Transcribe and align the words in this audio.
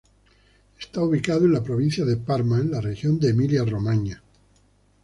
Está 0.79 0.99
ubicado 1.03 1.45
en 1.45 1.53
la 1.53 1.63
provincia 1.63 2.03
de 2.03 2.17
Parma 2.17 2.57
en 2.59 2.71
la 2.71 2.81
región 2.81 3.19
de 3.19 3.29
Emilia-Romaña. 3.29 4.23